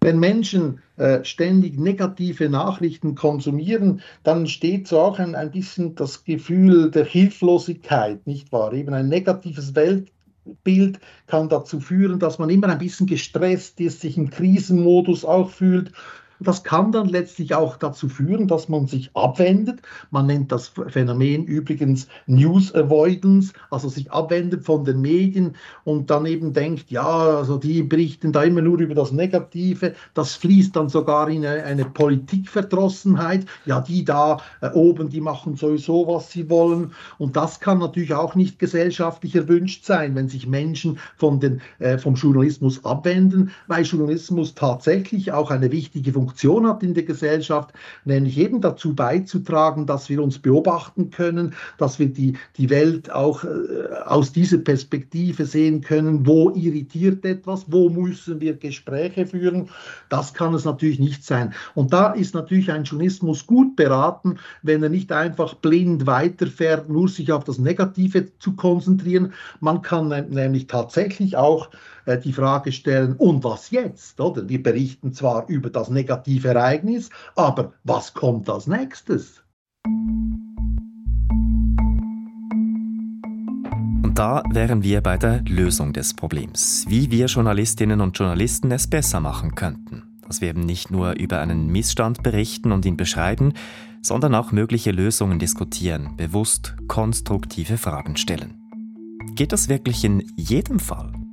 Wenn 0.00 0.18
Menschen 0.18 0.82
äh, 0.98 1.24
ständig 1.24 1.78
negative 1.78 2.50
Nachrichten 2.50 3.14
konsumieren, 3.14 4.02
dann 4.22 4.40
entsteht 4.40 4.86
so 4.86 5.00
auch 5.00 5.18
ein, 5.18 5.34
ein 5.34 5.50
bisschen 5.50 5.94
das 5.94 6.24
Gefühl 6.24 6.90
der 6.90 7.06
Hilflosigkeit, 7.06 8.26
nicht 8.26 8.52
wahr? 8.52 8.74
Eben 8.74 8.92
ein 8.92 9.08
negatives 9.08 9.74
Welt, 9.74 10.12
Bild 10.62 11.00
kann 11.26 11.48
dazu 11.48 11.80
führen, 11.80 12.18
dass 12.18 12.38
man 12.38 12.50
immer 12.50 12.68
ein 12.68 12.78
bisschen 12.78 13.06
gestresst 13.06 13.80
ist, 13.80 14.00
sich 14.00 14.16
im 14.16 14.30
Krisenmodus 14.30 15.24
auch 15.24 15.50
fühlt. 15.50 15.92
Das 16.40 16.64
kann 16.64 16.92
dann 16.92 17.08
letztlich 17.08 17.54
auch 17.54 17.76
dazu 17.76 18.08
führen, 18.08 18.48
dass 18.48 18.68
man 18.68 18.86
sich 18.86 19.10
abwendet. 19.14 19.80
Man 20.10 20.26
nennt 20.26 20.50
das 20.50 20.72
Phänomen 20.88 21.44
übrigens 21.44 22.08
News 22.26 22.74
Avoidance, 22.74 23.52
also 23.70 23.88
sich 23.88 24.10
abwendet 24.10 24.64
von 24.64 24.84
den 24.84 25.00
Medien 25.00 25.56
und 25.84 26.10
dann 26.10 26.26
eben 26.26 26.52
denkt, 26.52 26.90
ja, 26.90 27.06
also 27.06 27.56
die 27.56 27.82
berichten 27.82 28.32
da 28.32 28.42
immer 28.42 28.62
nur 28.62 28.78
über 28.80 28.94
das 28.94 29.12
Negative. 29.12 29.94
Das 30.14 30.34
fließt 30.34 30.74
dann 30.74 30.88
sogar 30.88 31.28
in 31.28 31.46
eine, 31.46 31.62
eine 31.62 31.84
Politikverdrossenheit. 31.84 33.46
Ja, 33.64 33.80
die 33.80 34.04
da 34.04 34.38
äh, 34.60 34.70
oben, 34.70 35.08
die 35.08 35.20
machen 35.20 35.56
sowieso, 35.56 36.06
was 36.08 36.30
sie 36.30 36.50
wollen. 36.50 36.92
Und 37.18 37.36
das 37.36 37.60
kann 37.60 37.78
natürlich 37.78 38.14
auch 38.14 38.34
nicht 38.34 38.58
gesellschaftlich 38.58 39.36
erwünscht 39.36 39.84
sein, 39.84 40.14
wenn 40.14 40.28
sich 40.28 40.46
Menschen 40.46 40.98
von 41.16 41.40
den, 41.40 41.60
äh, 41.78 41.98
vom 41.98 42.14
Journalismus 42.14 42.84
abwenden, 42.84 43.52
weil 43.66 43.84
Journalismus 43.84 44.54
tatsächlich 44.54 45.32
auch 45.32 45.50
eine 45.50 45.70
wichtige 45.70 46.12
Funktion 46.12 46.23
Funktion 46.24 46.66
hat 46.66 46.82
in 46.82 46.94
der 46.94 47.02
Gesellschaft, 47.02 47.74
nämlich 48.06 48.38
eben 48.38 48.62
dazu 48.62 48.94
beizutragen, 48.94 49.84
dass 49.84 50.08
wir 50.08 50.22
uns 50.22 50.38
beobachten 50.38 51.10
können, 51.10 51.52
dass 51.76 51.98
wir 51.98 52.06
die, 52.06 52.38
die 52.56 52.70
Welt 52.70 53.12
auch 53.12 53.44
äh, 53.44 53.48
aus 54.06 54.32
dieser 54.32 54.56
Perspektive 54.56 55.44
sehen 55.44 55.82
können, 55.82 56.26
wo 56.26 56.50
irritiert 56.54 57.26
etwas, 57.26 57.66
wo 57.68 57.90
müssen 57.90 58.40
wir 58.40 58.54
Gespräche 58.54 59.26
führen. 59.26 59.68
Das 60.08 60.32
kann 60.32 60.54
es 60.54 60.64
natürlich 60.64 60.98
nicht 60.98 61.24
sein. 61.24 61.52
Und 61.74 61.92
da 61.92 62.12
ist 62.12 62.34
natürlich 62.34 62.72
ein 62.72 62.84
Journalismus 62.84 63.46
gut 63.46 63.76
beraten, 63.76 64.38
wenn 64.62 64.82
er 64.82 64.88
nicht 64.88 65.12
einfach 65.12 65.52
blind 65.56 66.06
weiterfährt, 66.06 66.88
nur 66.88 67.08
sich 67.08 67.32
auf 67.32 67.44
das 67.44 67.58
Negative 67.58 68.28
zu 68.38 68.56
konzentrieren. 68.56 69.34
Man 69.60 69.82
kann 69.82 70.08
nämlich 70.30 70.68
tatsächlich 70.68 71.36
auch 71.36 71.68
äh, 72.06 72.18
die 72.18 72.32
Frage 72.32 72.72
stellen, 72.72 73.14
und 73.16 73.44
was 73.44 73.70
jetzt? 73.70 74.20
Oder? 74.20 74.48
Wir 74.48 74.62
berichten 74.62 75.12
zwar 75.12 75.48
über 75.48 75.70
das 75.70 75.90
negative 75.90 76.48
Ereignis, 76.48 77.10
aber 77.36 77.72
was 77.84 78.14
kommt 78.14 78.48
als 78.48 78.66
nächstes? 78.66 79.42
Und 84.14 84.18
da 84.18 84.42
wären 84.50 84.82
wir 84.82 85.00
bei 85.00 85.16
der 85.16 85.42
Lösung 85.42 85.92
des 85.92 86.14
Problems, 86.14 86.84
wie 86.88 87.10
wir 87.10 87.26
Journalistinnen 87.26 88.00
und 88.00 88.16
Journalisten 88.16 88.70
es 88.70 88.86
besser 88.86 89.18
machen 89.20 89.54
könnten. 89.56 90.20
Dass 90.26 90.40
wir 90.40 90.48
eben 90.48 90.60
nicht 90.60 90.90
nur 90.90 91.14
über 91.18 91.40
einen 91.40 91.66
Missstand 91.66 92.22
berichten 92.22 92.72
und 92.72 92.86
ihn 92.86 92.96
beschreiben, 92.96 93.54
sondern 94.02 94.34
auch 94.34 94.52
mögliche 94.52 94.92
Lösungen 94.92 95.38
diskutieren, 95.38 96.16
bewusst 96.16 96.76
konstruktive 96.86 97.76
Fragen 97.76 98.16
stellen. 98.16 98.54
Geht 99.34 99.52
das 99.52 99.68
wirklich 99.68 100.04
in 100.04 100.22
jedem 100.36 100.78
Fall? 100.78 101.23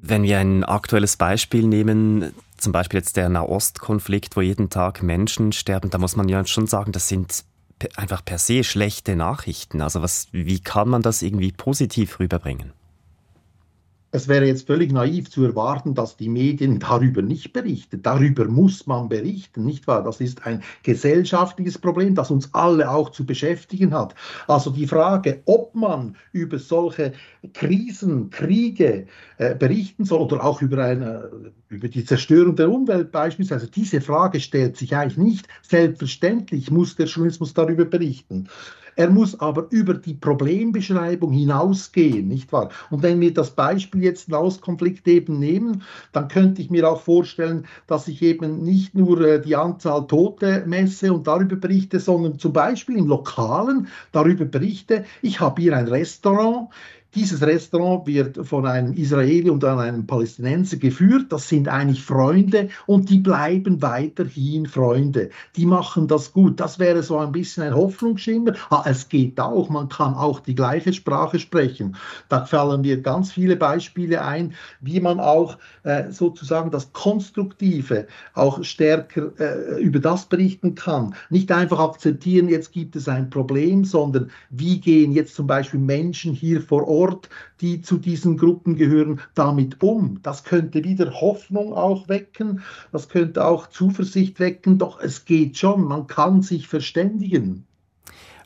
Wenn 0.00 0.22
wir 0.22 0.38
ein 0.38 0.64
aktuelles 0.64 1.16
Beispiel 1.16 1.66
nehmen, 1.66 2.32
zum 2.56 2.72
Beispiel 2.72 2.98
jetzt 2.98 3.16
der 3.16 3.28
Nahostkonflikt, 3.28 4.36
wo 4.36 4.40
jeden 4.40 4.70
Tag 4.70 5.02
Menschen 5.02 5.52
sterben, 5.52 5.90
da 5.90 5.98
muss 5.98 6.16
man 6.16 6.28
ja 6.28 6.44
schon 6.46 6.66
sagen, 6.66 6.92
das 6.92 7.08
sind 7.08 7.44
einfach 7.96 8.24
per 8.24 8.38
se 8.38 8.64
schlechte 8.64 9.16
Nachrichten. 9.16 9.80
Also 9.80 10.02
was, 10.02 10.28
wie 10.32 10.60
kann 10.60 10.88
man 10.88 11.02
das 11.02 11.22
irgendwie 11.22 11.52
positiv 11.52 12.18
rüberbringen? 12.18 12.72
Es 14.10 14.26
wäre 14.26 14.46
jetzt 14.46 14.66
völlig 14.66 14.92
naiv 14.92 15.30
zu 15.30 15.44
erwarten, 15.44 15.94
dass 15.94 16.16
die 16.16 16.28
Medien 16.28 16.78
darüber 16.80 17.22
nicht 17.22 17.52
berichten. 17.52 18.02
Darüber 18.02 18.46
muss 18.46 18.86
man 18.86 19.08
berichten, 19.08 19.64
nicht 19.64 19.86
wahr? 19.86 20.02
Das 20.02 20.20
ist 20.20 20.46
ein 20.46 20.62
gesellschaftliches 20.82 21.78
Problem, 21.78 22.14
das 22.14 22.30
uns 22.30 22.54
alle 22.54 22.90
auch 22.90 23.10
zu 23.10 23.26
beschäftigen 23.26 23.92
hat. 23.92 24.14
Also 24.46 24.70
die 24.70 24.86
Frage, 24.86 25.42
ob 25.44 25.74
man 25.74 26.16
über 26.32 26.58
solche 26.58 27.12
Krisen, 27.52 28.30
Kriege 28.30 29.06
äh, 29.36 29.54
berichten 29.54 30.04
soll 30.04 30.20
oder 30.20 30.44
auch 30.44 30.62
über, 30.62 30.82
eine, 30.82 31.30
über 31.68 31.88
die 31.88 32.04
Zerstörung 32.04 32.56
der 32.56 32.70
Umwelt 32.70 33.12
beispielsweise, 33.12 33.68
diese 33.68 34.00
Frage 34.00 34.40
stellt 34.40 34.76
sich 34.76 34.96
eigentlich 34.96 35.18
nicht. 35.18 35.48
Selbstverständlich 35.62 36.70
muss 36.70 36.96
der 36.96 37.06
Journalismus 37.06 37.54
darüber 37.54 37.84
berichten. 37.84 38.48
Er 38.98 39.10
muss 39.10 39.38
aber 39.38 39.68
über 39.70 39.94
die 39.94 40.14
Problembeschreibung 40.14 41.30
hinausgehen, 41.30 42.26
nicht 42.26 42.52
wahr? 42.52 42.70
Und 42.90 43.04
wenn 43.04 43.20
wir 43.20 43.32
das 43.32 43.52
Beispiel 43.52 44.02
jetzt 44.02 44.28
Nahostkonflikt 44.28 45.06
eben 45.06 45.38
nehmen, 45.38 45.84
dann 46.10 46.26
könnte 46.26 46.60
ich 46.60 46.68
mir 46.68 46.90
auch 46.90 47.00
vorstellen, 47.00 47.64
dass 47.86 48.08
ich 48.08 48.22
eben 48.22 48.64
nicht 48.64 48.96
nur 48.96 49.20
äh, 49.20 49.40
die 49.40 49.54
Anzahl 49.54 50.04
Tote 50.08 50.64
messe 50.66 51.12
und 51.12 51.28
darüber 51.28 51.54
berichte, 51.54 52.00
sondern 52.00 52.40
zum 52.40 52.52
Beispiel 52.52 52.96
im 52.96 53.06
Lokalen 53.06 53.86
darüber 54.10 54.46
berichte, 54.46 55.04
ich 55.22 55.38
habe 55.38 55.62
hier 55.62 55.76
ein 55.76 55.86
Restaurant, 55.86 56.70
dieses 57.14 57.40
Restaurant 57.40 58.06
wird 58.06 58.46
von 58.46 58.66
einem 58.66 58.92
Israeli 58.92 59.48
und 59.48 59.64
einem 59.64 60.06
Palästinenser 60.06 60.76
geführt. 60.76 61.26
Das 61.30 61.48
sind 61.48 61.66
eigentlich 61.66 62.02
Freunde 62.02 62.68
und 62.86 63.08
die 63.08 63.18
bleiben 63.18 63.80
weiterhin 63.80 64.66
Freunde. 64.66 65.30
Die 65.56 65.64
machen 65.64 66.06
das 66.06 66.32
gut. 66.34 66.60
Das 66.60 66.78
wäre 66.78 67.02
so 67.02 67.16
ein 67.16 67.32
bisschen 67.32 67.62
ein 67.62 67.74
Hoffnungsschimmer. 67.74 68.52
Ah, 68.68 68.84
es 68.86 69.08
geht 69.08 69.40
auch, 69.40 69.70
man 69.70 69.88
kann 69.88 70.14
auch 70.14 70.40
die 70.40 70.54
gleiche 70.54 70.92
Sprache 70.92 71.38
sprechen. 71.38 71.96
Da 72.28 72.44
fallen 72.44 72.82
mir 72.82 73.00
ganz 73.00 73.32
viele 73.32 73.56
Beispiele 73.56 74.22
ein, 74.22 74.52
wie 74.82 75.00
man 75.00 75.18
auch 75.18 75.56
äh, 75.84 76.10
sozusagen 76.10 76.70
das 76.70 76.92
Konstruktive 76.92 78.06
auch 78.34 78.62
stärker 78.62 79.32
äh, 79.40 79.80
über 79.80 79.98
das 79.98 80.26
berichten 80.26 80.74
kann. 80.74 81.14
Nicht 81.30 81.50
einfach 81.52 81.78
akzeptieren, 81.78 82.50
jetzt 82.50 82.72
gibt 82.72 82.96
es 82.96 83.08
ein 83.08 83.30
Problem, 83.30 83.86
sondern 83.86 84.30
wie 84.50 84.78
gehen 84.78 85.12
jetzt 85.12 85.34
zum 85.34 85.46
Beispiel 85.46 85.80
Menschen 85.80 86.34
hier 86.34 86.60
vor 86.60 86.86
Ort 86.86 86.97
Ort, 86.98 87.28
die 87.60 87.80
zu 87.80 87.98
diesen 87.98 88.36
Gruppen 88.36 88.76
gehören, 88.76 89.20
damit 89.34 89.82
um. 89.82 90.20
Das 90.22 90.44
könnte 90.44 90.82
wieder 90.82 91.20
Hoffnung 91.20 91.72
auch 91.72 92.08
wecken, 92.08 92.62
das 92.92 93.08
könnte 93.08 93.44
auch 93.44 93.68
Zuversicht 93.68 94.40
wecken, 94.40 94.78
doch 94.78 95.00
es 95.00 95.24
geht 95.24 95.56
schon, 95.56 95.84
man 95.84 96.06
kann 96.06 96.42
sich 96.42 96.66
verständigen. 96.66 97.64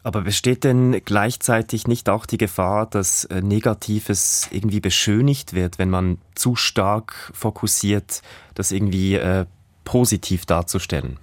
Aber 0.04 0.22
besteht 0.22 0.64
denn 0.64 1.00
gleichzeitig 1.04 1.86
nicht 1.86 2.08
auch 2.08 2.26
die 2.26 2.38
Gefahr, 2.38 2.86
dass 2.86 3.24
äh, 3.26 3.40
Negatives 3.40 4.48
irgendwie 4.50 4.80
beschönigt 4.80 5.54
wird, 5.54 5.78
wenn 5.78 5.90
man 5.90 6.18
zu 6.34 6.56
stark 6.56 7.30
fokussiert, 7.32 8.20
das 8.54 8.72
irgendwie 8.72 9.14
äh, 9.14 9.46
positiv 9.84 10.44
darzustellen? 10.44 11.18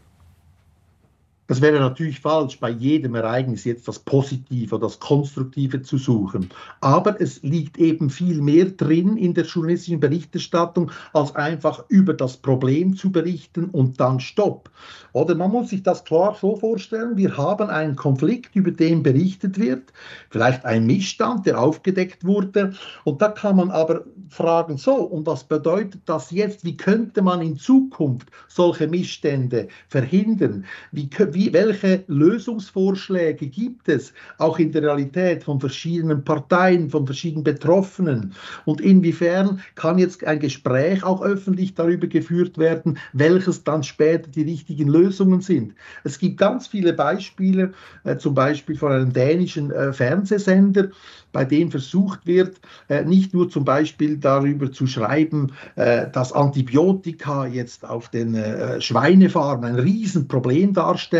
Das 1.49 1.61
wäre 1.61 1.79
natürlich 1.79 2.19
falsch, 2.19 2.59
bei 2.59 2.69
jedem 2.69 3.15
Ereignis 3.15 3.63
jetzt 3.63 3.87
das 3.87 3.97
Positive 3.97 4.77
das 4.77 4.99
Konstruktive 4.99 5.81
zu 5.81 5.97
suchen. 5.97 6.51
Aber 6.79 7.19
es 7.19 7.41
liegt 7.41 7.79
eben 7.79 8.11
viel 8.11 8.39
mehr 8.39 8.65
drin 8.65 9.17
in 9.17 9.33
der 9.33 9.45
journalistischen 9.45 9.99
Berichterstattung, 9.99 10.91
als 11.11 11.35
einfach 11.35 11.85
über 11.87 12.13
das 12.13 12.37
Problem 12.37 12.95
zu 12.95 13.11
berichten 13.11 13.65
und 13.65 13.99
dann 13.99 14.19
Stopp. 14.19 14.69
Oder 15.13 15.33
man 15.33 15.49
muss 15.49 15.69
sich 15.69 15.81
das 15.81 16.03
klar 16.03 16.37
so 16.39 16.55
vorstellen, 16.55 17.17
wir 17.17 17.35
haben 17.35 17.67
einen 17.67 17.95
Konflikt, 17.95 18.55
über 18.55 18.69
den 18.69 19.01
berichtet 19.01 19.57
wird, 19.57 19.91
vielleicht 20.29 20.65
ein 20.65 20.85
Missstand, 20.85 21.47
der 21.47 21.59
aufgedeckt 21.59 22.25
wurde. 22.25 22.73
Und 23.05 23.23
da 23.23 23.29
kann 23.29 23.55
man 23.55 23.71
aber 23.71 24.03
fragen, 24.29 24.77
so, 24.77 24.93
und 24.97 25.25
was 25.25 25.45
bedeutet 25.45 26.01
das 26.05 26.29
jetzt? 26.29 26.63
Wie 26.63 26.77
könnte 26.77 27.23
man 27.23 27.41
in 27.41 27.57
Zukunft 27.57 28.29
solche 28.47 28.87
Missstände 28.87 29.67
verhindern? 29.87 30.65
Wie, 30.91 31.09
wie 31.31 31.38
wie, 31.39 31.53
welche 31.53 32.03
Lösungsvorschläge 32.07 33.47
gibt 33.47 33.87
es 33.87 34.13
auch 34.39 34.59
in 34.59 34.73
der 34.73 34.83
Realität 34.83 35.45
von 35.45 35.57
verschiedenen 35.57 36.25
Parteien, 36.25 36.89
von 36.89 37.05
verschiedenen 37.05 37.45
Betroffenen 37.45 38.33
und 38.65 38.81
inwiefern 38.81 39.61
kann 39.75 39.97
jetzt 39.97 40.25
ein 40.25 40.39
Gespräch 40.39 41.01
auch 41.03 41.21
öffentlich 41.21 41.75
darüber 41.75 42.07
geführt 42.07 42.57
werden, 42.57 42.97
welches 43.13 43.63
dann 43.63 43.83
später 43.83 44.29
die 44.29 44.41
richtigen 44.41 44.89
Lösungen 44.89 45.39
sind. 45.39 45.75
Es 46.03 46.19
gibt 46.19 46.37
ganz 46.37 46.67
viele 46.67 46.91
Beispiele, 46.91 47.71
äh, 48.03 48.17
zum 48.17 48.33
Beispiel 48.33 48.75
von 48.75 48.91
einem 48.91 49.13
dänischen 49.13 49.71
äh, 49.71 49.93
Fernsehsender, 49.93 50.89
bei 51.31 51.45
dem 51.45 51.71
versucht 51.71 52.25
wird, 52.25 52.59
äh, 52.89 53.05
nicht 53.05 53.33
nur 53.33 53.49
zum 53.49 53.63
Beispiel 53.63 54.17
darüber 54.17 54.71
zu 54.71 54.87
schreiben, 54.87 55.53
dass 55.75 56.33
Antibiotika 56.33 57.45
jetzt 57.45 57.87
auf 57.87 58.09
den 58.09 58.35
Schweinefarmen 58.81 59.65
ein 59.65 59.79
Riesenproblem 59.79 60.73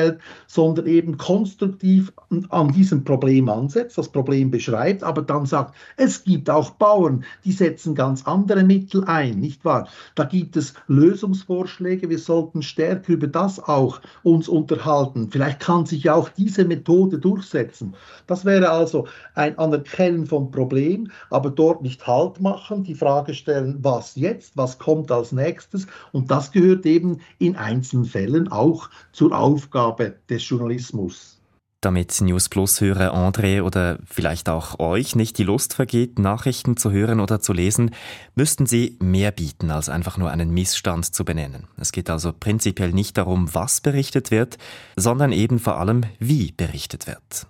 darstellt, 0.10 0.20
sondern 0.48 0.88
eben 0.88 1.18
konstruktiv 1.18 2.12
an 2.50 2.72
diesem 2.72 3.04
Problem 3.04 3.50
ansetzt, 3.50 3.98
das 3.98 4.10
Problem 4.10 4.51
beschreibt, 4.51 5.04
aber 5.04 5.22
dann 5.22 5.46
sagt, 5.46 5.75
es 5.98 6.24
gibt 6.24 6.50
auch 6.50 6.72
Bauern, 6.72 7.24
die 7.46 7.51
setzen 7.51 7.96
ganz 7.96 8.25
andere 8.25 8.63
Mittel 8.63 9.04
ein, 9.06 9.39
nicht 9.39 9.63
wahr? 9.66 9.88
Da 10.16 10.24
gibt 10.24 10.58
es 10.58 10.74
Lösungsvorschläge, 10.88 12.10
wir 12.10 12.20
sollten 12.20 12.62
stärker 12.62 13.13
über 13.13 13.28
das 13.28 13.60
auch 13.60 14.01
uns 14.24 14.48
unterhalten. 14.48 15.30
Vielleicht 15.32 15.60
kann 15.60 15.86
sich 15.86 16.10
auch 16.10 16.30
diese 16.30 16.66
Methode 16.66 17.20
durchsetzen. 17.20 17.94
Das 18.28 18.46
wäre 18.46 18.70
also 18.70 19.08
ein 19.36 19.58
Anerkennung 19.58 20.00
Erkennen 20.00 20.25
vom 20.25 20.51
Problem, 20.51 21.12
aber 21.30 21.50
dort 21.50 21.82
nicht 21.82 22.06
Halt 22.08 22.39
machen, 22.39 22.84
die 22.84 22.96
Frage 22.96 23.34
stellen, 23.34 23.78
was 23.82 24.16
jetzt, 24.16 24.56
was 24.56 24.80
kommt 24.80 25.12
als 25.12 25.32
nächstes. 25.32 25.88
Und 26.12 26.32
das 26.32 26.51
gehört 26.51 26.86
eben 26.86 27.20
in 27.38 27.56
einzelnen 27.56 28.06
Fällen 28.06 28.48
auch 28.50 28.89
zur 29.12 29.38
Aufgabe 29.38 29.99
des 30.00 30.48
Journalismus. 30.48 31.39
Damit 31.82 32.20
News 32.20 32.50
Plus 32.50 32.82
Hörer 32.82 33.13
André 33.13 33.62
oder 33.62 34.00
vielleicht 34.03 34.50
auch 34.50 34.79
euch 34.79 35.15
nicht 35.15 35.38
die 35.38 35.46
Lust 35.46 35.74
vergeht, 35.74 36.20
Nachrichten 36.20 36.75
zu 36.75 36.91
hören 36.91 37.22
oder 37.22 37.39
zu 37.39 37.53
lesen, 37.53 37.91
müssten 38.36 38.65
sie 38.65 38.98
mehr 39.00 39.32
bieten, 39.32 39.72
als 39.72 39.88
einfach 39.88 40.18
nur 40.18 40.29
einen 40.29 40.50
Missstand 40.50 41.13
zu 41.15 41.24
benennen. 41.24 41.68
Es 41.77 41.94
geht 41.94 42.10
also 42.10 42.34
prinzipiell 42.34 42.91
nicht 42.91 43.18
darum, 43.18 43.53
was 43.53 43.79
berichtet 43.79 44.29
wird, 44.29 44.58
sondern 44.98 45.32
eben 45.32 45.58
vor 45.58 45.77
allem, 45.77 46.03
wie 46.20 46.51
berichtet 46.51 47.08
wird. 47.08 47.48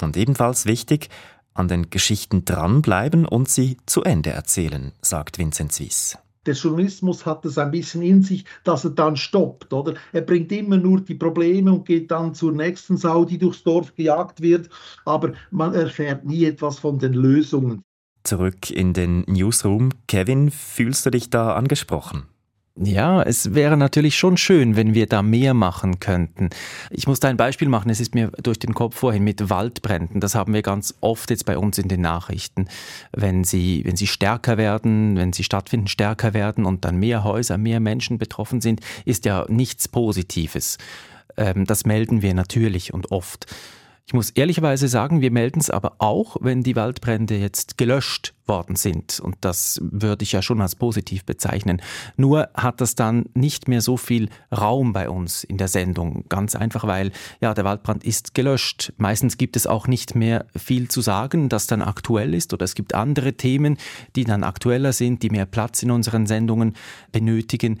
Und 0.00 0.16
ebenfalls 0.16 0.66
wichtig, 0.66 1.08
an 1.52 1.66
den 1.66 1.90
Geschichten 1.90 2.44
dranbleiben 2.44 3.26
und 3.26 3.48
sie 3.48 3.78
zu 3.86 4.04
Ende 4.04 4.30
erzählen, 4.30 4.92
sagt 5.02 5.38
Vincent 5.38 5.72
Suisse 5.72 6.16
der 6.46 6.54
Journalismus 6.54 7.26
hat 7.26 7.44
es 7.44 7.58
ein 7.58 7.70
bisschen 7.70 8.02
in 8.02 8.22
sich, 8.22 8.44
dass 8.64 8.84
er 8.84 8.90
dann 8.90 9.16
stoppt, 9.16 9.72
oder? 9.72 9.94
Er 10.12 10.22
bringt 10.22 10.52
immer 10.52 10.76
nur 10.76 11.00
die 11.00 11.14
Probleme 11.14 11.72
und 11.72 11.86
geht 11.86 12.10
dann 12.10 12.34
zur 12.34 12.52
nächsten 12.52 12.96
Sau, 12.96 13.24
die 13.24 13.38
durchs 13.38 13.62
Dorf 13.62 13.94
gejagt 13.94 14.40
wird, 14.40 14.68
aber 15.04 15.32
man 15.50 15.74
erfährt 15.74 16.24
nie 16.24 16.44
etwas 16.44 16.78
von 16.78 16.98
den 16.98 17.14
Lösungen. 17.14 17.82
Zurück 18.22 18.70
in 18.70 18.94
den 18.94 19.20
Newsroom. 19.26 19.90
Kevin, 20.08 20.50
fühlst 20.50 21.04
du 21.04 21.10
dich 21.10 21.28
da 21.28 21.54
angesprochen? 21.54 22.24
Ja, 22.76 23.22
es 23.22 23.54
wäre 23.54 23.76
natürlich 23.76 24.18
schon 24.18 24.36
schön, 24.36 24.74
wenn 24.74 24.94
wir 24.94 25.06
da 25.06 25.22
mehr 25.22 25.54
machen 25.54 26.00
könnten. 26.00 26.50
Ich 26.90 27.06
muss 27.06 27.20
da 27.20 27.28
ein 27.28 27.36
Beispiel 27.36 27.68
machen, 27.68 27.88
es 27.88 28.00
ist 28.00 28.16
mir 28.16 28.32
durch 28.42 28.58
den 28.58 28.74
Kopf 28.74 28.96
vorhin 28.96 29.22
mit 29.22 29.48
Waldbränden. 29.48 30.20
Das 30.20 30.34
haben 30.34 30.52
wir 30.52 30.62
ganz 30.62 30.92
oft 31.00 31.30
jetzt 31.30 31.46
bei 31.46 31.56
uns 31.56 31.78
in 31.78 31.86
den 31.86 32.00
Nachrichten. 32.00 32.66
Wenn 33.12 33.44
sie, 33.44 33.84
wenn 33.84 33.94
sie 33.94 34.08
stärker 34.08 34.56
werden, 34.56 35.16
wenn 35.16 35.32
sie 35.32 35.44
stattfinden, 35.44 35.86
stärker 35.86 36.34
werden 36.34 36.64
und 36.64 36.84
dann 36.84 36.96
mehr 36.96 37.22
Häuser, 37.22 37.58
mehr 37.58 37.78
Menschen 37.78 38.18
betroffen 38.18 38.60
sind, 38.60 38.80
ist 39.04 39.24
ja 39.24 39.46
nichts 39.48 39.86
Positives. 39.86 40.78
Ähm, 41.36 41.66
das 41.66 41.86
melden 41.86 42.22
wir 42.22 42.34
natürlich 42.34 42.92
und 42.92 43.12
oft. 43.12 43.46
Ich 44.06 44.12
muss 44.12 44.28
ehrlicherweise 44.30 44.86
sagen, 44.86 45.22
wir 45.22 45.30
melden 45.30 45.60
es 45.60 45.70
aber 45.70 45.94
auch, 45.98 46.36
wenn 46.40 46.62
die 46.62 46.76
Waldbrände 46.76 47.38
jetzt 47.38 47.78
gelöscht 47.78 48.34
worden 48.46 48.76
sind. 48.76 49.18
Und 49.18 49.36
das 49.40 49.80
würde 49.82 50.24
ich 50.24 50.32
ja 50.32 50.42
schon 50.42 50.60
als 50.60 50.74
positiv 50.74 51.24
bezeichnen. 51.24 51.80
Nur 52.18 52.50
hat 52.54 52.82
das 52.82 52.94
dann 52.96 53.24
nicht 53.32 53.66
mehr 53.66 53.80
so 53.80 53.96
viel 53.96 54.28
Raum 54.54 54.92
bei 54.92 55.08
uns 55.08 55.42
in 55.42 55.56
der 55.56 55.68
Sendung. 55.68 56.26
Ganz 56.28 56.54
einfach, 56.54 56.86
weil 56.86 57.12
ja, 57.40 57.54
der 57.54 57.64
Waldbrand 57.64 58.04
ist 58.04 58.34
gelöscht. 58.34 58.92
Meistens 58.98 59.38
gibt 59.38 59.56
es 59.56 59.66
auch 59.66 59.86
nicht 59.86 60.14
mehr 60.14 60.44
viel 60.54 60.88
zu 60.88 61.00
sagen, 61.00 61.48
das 61.48 61.66
dann 61.66 61.80
aktuell 61.80 62.34
ist. 62.34 62.52
Oder 62.52 62.64
es 62.64 62.74
gibt 62.74 62.94
andere 62.94 63.32
Themen, 63.32 63.78
die 64.16 64.24
dann 64.24 64.44
aktueller 64.44 64.92
sind, 64.92 65.22
die 65.22 65.30
mehr 65.30 65.46
Platz 65.46 65.82
in 65.82 65.90
unseren 65.90 66.26
Sendungen 66.26 66.74
benötigen. 67.10 67.80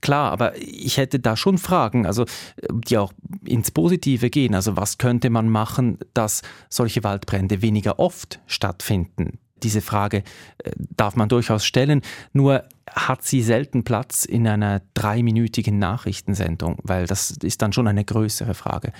Klar, 0.00 0.32
aber 0.32 0.56
ich 0.56 0.96
hätte 0.96 1.20
da 1.20 1.36
schon 1.36 1.56
Fragen, 1.58 2.04
also 2.04 2.24
die 2.70 2.98
auch 2.98 3.12
ins 3.44 3.70
Positive 3.70 4.28
gehen. 4.28 4.54
Also 4.54 4.76
was 4.76 4.98
könnte 4.98 5.30
man 5.30 5.48
machen, 5.48 5.98
dass 6.12 6.42
solche 6.68 7.04
Waldbrände 7.04 7.62
weniger 7.62 7.98
oft 7.98 8.40
stattfinden? 8.46 9.38
Diese 9.62 9.80
Frage 9.80 10.24
äh, 10.58 10.72
darf 10.76 11.16
man 11.16 11.28
durchaus 11.28 11.64
stellen, 11.64 12.02
nur 12.32 12.64
hat 12.90 13.22
sie 13.22 13.42
selten 13.42 13.84
Platz 13.84 14.24
in 14.24 14.48
einer 14.48 14.82
dreiminütigen 14.94 15.78
Nachrichtensendung, 15.78 16.78
weil 16.82 17.06
das 17.06 17.30
ist 17.30 17.62
dann 17.62 17.72
schon 17.72 17.86
eine 17.86 18.04
größere 18.04 18.54
Frage. 18.54 18.92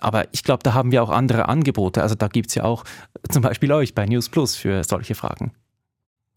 Aber 0.00 0.32
ich 0.32 0.44
glaube, 0.44 0.62
da 0.62 0.74
haben 0.74 0.92
wir 0.92 1.02
auch 1.02 1.10
andere 1.10 1.48
Angebote. 1.48 2.02
Also 2.02 2.14
da 2.14 2.28
gibt 2.28 2.50
es 2.50 2.54
ja 2.54 2.64
auch 2.64 2.84
zum 3.30 3.42
Beispiel 3.42 3.72
euch 3.72 3.94
bei 3.94 4.06
News 4.06 4.28
Plus 4.28 4.54
für 4.54 4.84
solche 4.84 5.14
Fragen. 5.14 5.52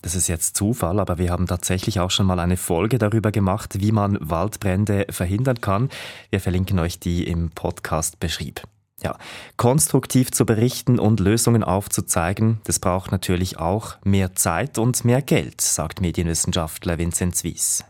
Das 0.01 0.15
ist 0.15 0.29
jetzt 0.29 0.55
Zufall, 0.55 0.99
aber 0.99 1.17
wir 1.17 1.29
haben 1.29 1.45
tatsächlich 1.45 1.99
auch 1.99 2.09
schon 2.09 2.25
mal 2.25 2.39
eine 2.39 2.55
Folge 2.55 2.97
darüber 2.97 3.31
gemacht, 3.31 3.81
wie 3.81 3.91
man 3.91 4.17
Waldbrände 4.21 5.07
verhindern 5.09 5.59
kann. 5.59 5.89
Wir 6.29 6.39
verlinken 6.39 6.79
euch 6.79 6.99
die 6.99 7.27
im 7.27 7.49
Podcast 7.49 8.19
beschrieb. 8.19 8.61
Ja, 9.03 9.17
konstruktiv 9.57 10.31
zu 10.31 10.45
berichten 10.45 10.99
und 10.99 11.19
Lösungen 11.19 11.63
aufzuzeigen, 11.63 12.59
das 12.65 12.79
braucht 12.79 13.11
natürlich 13.11 13.57
auch 13.57 13.97
mehr 14.03 14.35
Zeit 14.35 14.77
und 14.77 15.05
mehr 15.05 15.21
Geld, 15.21 15.61
sagt 15.61 16.01
Medienwissenschaftler 16.01 16.97
Vincent 16.97 17.35
Zwies. 17.35 17.83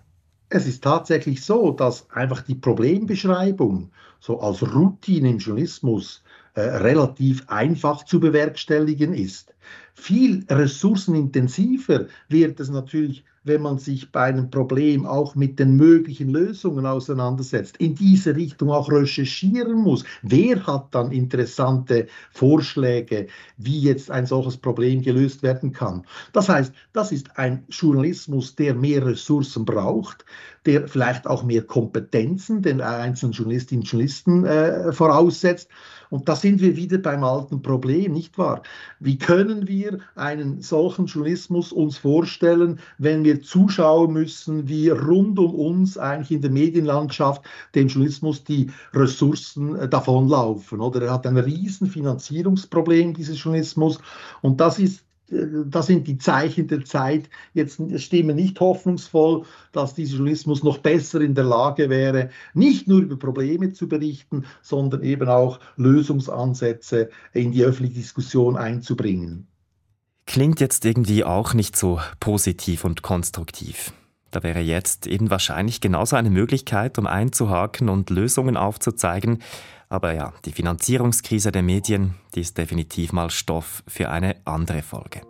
Es 0.50 0.66
ist 0.66 0.84
tatsächlich 0.84 1.44
so, 1.44 1.72
dass 1.72 2.10
einfach 2.10 2.42
die 2.42 2.56
Problembeschreibung 2.56 3.92
so 4.20 4.40
als 4.40 4.62
Routine 4.64 5.30
im 5.30 5.38
Journalismus 5.38 6.24
äh, 6.56 6.62
relativ 6.62 7.48
einfach 7.48 8.04
zu 8.04 8.20
bewerkstelligen 8.20 9.14
ist. 9.14 9.54
Viel 9.94 10.46
ressourcenintensiver 10.50 12.06
wird 12.30 12.60
es 12.60 12.70
natürlich, 12.70 13.26
wenn 13.44 13.62
man 13.62 13.80
sich 13.80 14.12
bei 14.12 14.24
einem 14.24 14.50
Problem 14.50 15.06
auch 15.06 15.36
mit 15.36 15.60
den 15.60 15.76
möglichen 15.76 16.30
Lösungen 16.30 16.86
auseinandersetzt, 16.86 17.78
in 17.78 17.96
diese 17.96 18.36
Richtung 18.36 18.70
auch 18.70 18.90
recherchieren 18.92 19.78
muss. 19.80 20.04
Wer 20.22 20.66
hat 20.66 20.88
dann 20.92 21.12
interessante 21.12 22.08
Vorschläge, 22.32 23.28
wie 23.58 23.80
jetzt 23.80 24.12
ein 24.12 24.26
solches 24.26 24.58
Problem 24.58 25.02
gelöst 25.02 25.42
werden 25.44 25.72
kann? 25.72 26.06
Das 26.34 26.48
heißt, 26.50 26.74
das 26.94 27.12
ist 27.12 27.38
ein 27.38 27.64
Journalismus, 27.70 28.56
der 28.56 28.76
mehr 28.76 29.06
Ressourcen 29.06 29.66
braucht, 29.66 30.26
der 30.66 30.88
vielleicht 30.88 31.26
auch 31.26 31.44
mehr 31.44 31.64
Kompetenzen 31.64 32.62
den 32.62 32.82
einzelnen 32.82 33.34
Journalistinnen 33.34 33.82
und 33.82 33.90
Journalisten 33.90 34.46
äh, 34.46 34.92
voraussetzt. 34.92 35.70
Und 36.10 36.28
da 36.28 36.36
sind 36.36 36.60
wir 36.60 36.76
wieder 36.76 36.98
beim 36.98 37.24
alten 37.24 37.62
Problem, 37.62 38.14
nicht 38.14 38.38
wahr? 38.38 38.64
Wie 39.00 39.18
können 39.18 39.59
wir 39.68 40.00
einen 40.16 40.62
solchen 40.62 41.06
Journalismus 41.06 41.72
uns 41.72 41.98
vorstellen, 41.98 42.80
wenn 42.98 43.24
wir 43.24 43.42
zuschauen 43.42 44.14
müssen, 44.14 44.68
wie 44.68 44.90
rund 44.90 45.40
um 45.40 45.56
uns 45.56 45.98
eigentlich 45.98 46.32
in 46.32 46.42
der 46.42 46.52
Medienlandschaft 46.52 47.44
dem 47.76 47.88
Journalismus 47.88 48.44
die 48.44 48.72
Ressourcen 48.94 49.76
äh, 49.76 49.90
davonlaufen? 49.90 50.82
Oder 50.82 51.04
er 51.04 51.14
hat 51.14 51.28
ein 51.28 51.38
riesen 51.38 51.88
Finanzierungsproblem, 51.88 53.14
dieses 53.14 53.42
Journalismus. 53.44 54.00
Und 54.42 54.62
das 54.62 54.80
ist 54.80 55.04
da 55.32 55.82
sind 55.82 56.08
die 56.08 56.18
Zeichen 56.18 56.68
der 56.68 56.86
Zeit 56.86 57.30
jetzt 57.54 57.82
stimmen 57.98 58.36
nicht 58.36 58.60
hoffnungsvoll, 58.60 59.46
dass 59.72 59.94
dieser 59.94 60.18
Journalismus 60.18 60.64
noch 60.64 60.80
besser 60.80 61.22
in 61.22 61.36
der 61.36 61.44
Lage 61.44 61.90
wäre, 61.90 62.30
nicht 62.54 62.88
nur 62.88 63.02
über 63.02 63.18
Probleme 63.18 63.72
zu 63.74 63.88
berichten, 63.88 64.46
sondern 64.62 65.04
eben 65.04 65.30
auch 65.30 65.60
Lösungsansätze 65.78 67.10
in 67.34 67.52
die 67.52 67.64
öffentliche 67.64 68.00
Diskussion 68.02 68.58
einzubringen. 68.58 69.48
Klingt 70.26 70.60
jetzt 70.60 70.86
irgendwie 70.86 71.24
auch 71.24 71.54
nicht 71.54 71.76
so 71.76 72.00
positiv 72.20 72.86
und 72.86 73.02
konstruktiv. 73.02 73.94
Da 74.32 74.44
wäre 74.44 74.60
jetzt 74.60 75.08
eben 75.08 75.32
wahrscheinlich 75.32 75.82
genauso 75.82 76.16
eine 76.16 76.30
Möglichkeit, 76.30 77.00
um 77.00 77.08
einzuhaken 77.08 77.90
und 77.90 78.12
Lösungen 78.12 78.58
aufzuzeigen, 78.58 79.40
aber 79.90 80.14
ja, 80.14 80.34
die 80.46 80.52
Finanzierungskrise 80.52 81.52
der 81.52 81.64
Medien, 81.64 82.16
die 82.36 82.42
ist 82.42 82.58
definitiv 82.58 83.12
mal 83.12 83.32
Stoff 83.32 83.84
für 83.88 84.10
eine 84.10 84.36
andere 84.46 84.84
Folge. 84.84 85.22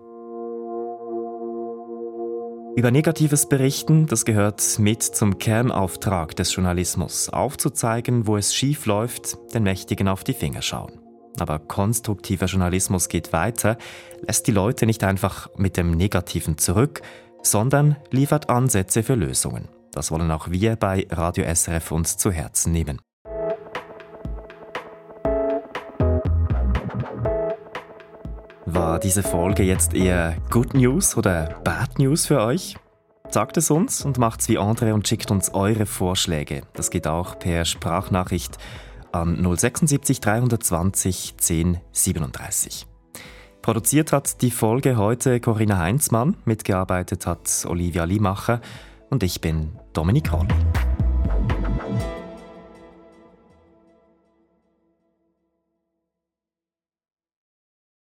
Über 2.75 2.91
negatives 2.91 3.49
Berichten, 3.49 4.05
das 4.05 4.25
gehört 4.25 4.79
mit 4.79 5.03
zum 5.03 5.37
Kernauftrag 5.37 6.35
des 6.35 6.53
Journalismus, 6.53 7.29
aufzuzeigen, 7.29 8.27
wo 8.27 8.37
es 8.37 8.53
schief 8.53 8.85
läuft, 8.85 9.37
den 9.53 9.63
Mächtigen 9.63 10.07
auf 10.07 10.23
die 10.23 10.33
Finger 10.33 10.61
schauen. 10.61 10.99
Aber 11.39 11.59
konstruktiver 11.59 12.45
Journalismus 12.45 13.09
geht 13.09 13.33
weiter, 13.33 13.77
lässt 14.21 14.47
die 14.47 14.51
Leute 14.51 14.85
nicht 14.85 15.03
einfach 15.03 15.49
mit 15.57 15.77
dem 15.77 15.91
Negativen 15.91 16.57
zurück, 16.57 17.01
sondern 17.43 17.97
liefert 18.11 18.49
Ansätze 18.49 19.03
für 19.03 19.15
Lösungen. 19.15 19.67
Das 19.91 20.11
wollen 20.11 20.31
auch 20.31 20.51
wir 20.51 20.75
bei 20.75 21.07
Radio 21.09 21.43
SRF 21.53 21.91
uns 21.91 22.17
zu 22.17 22.31
Herzen 22.31 22.71
nehmen. 22.71 22.99
War 28.71 28.99
diese 28.99 29.23
Folge 29.23 29.63
jetzt 29.63 29.95
eher 29.95 30.37
Good 30.51 30.75
News 30.75 31.17
oder 31.17 31.59
Bad 31.63 31.97
News 31.97 32.27
für 32.27 32.39
euch? 32.39 32.77
Sagt 33.31 33.57
es 33.57 33.71
uns 33.71 34.05
und 34.05 34.19
macht's 34.19 34.47
wie 34.47 34.59
Andre 34.59 34.93
und 34.93 35.07
schickt 35.07 35.31
uns 35.31 35.55
eure 35.55 35.87
Vorschläge. 35.87 36.61
Das 36.73 36.91
geht 36.91 37.07
auch 37.07 37.39
per 37.39 37.65
Sprachnachricht 37.65 38.59
an 39.11 39.43
076 39.43 40.21
320 40.21 41.33
1037. 41.39 42.85
Produziert 43.63 44.13
hat 44.13 44.43
die 44.43 44.51
Folge 44.51 44.97
heute 44.97 45.39
Corinna 45.39 45.79
Heinzmann, 45.79 46.37
mitgearbeitet 46.45 47.25
hat 47.25 47.65
Olivia 47.67 48.03
Limacher 48.03 48.61
und 49.09 49.23
ich 49.23 49.41
bin 49.41 49.71
Dominik 49.93 50.31
Roll. 50.31 50.47